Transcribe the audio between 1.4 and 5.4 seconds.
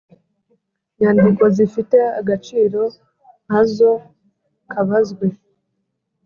zifite agaciro nka zo kabazwe